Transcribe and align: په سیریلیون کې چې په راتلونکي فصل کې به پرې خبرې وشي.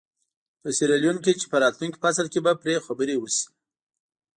په 0.61 0.67
سیریلیون 0.77 1.17
کې 1.23 1.31
چې 1.39 1.45
په 1.51 1.57
راتلونکي 1.63 1.97
فصل 2.03 2.25
کې 2.33 2.39
به 2.45 2.51
پرې 2.61 2.75
خبرې 2.85 3.15
وشي. 3.17 3.45